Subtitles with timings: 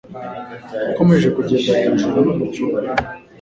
[0.85, 2.79] Yakomeje kugenda hejuru no mu cyumba.